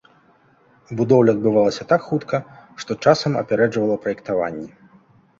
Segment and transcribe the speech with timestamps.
[0.99, 2.37] Будоўля адбывалася так хутка,
[2.83, 4.69] что часам апярэджвала праектаванне.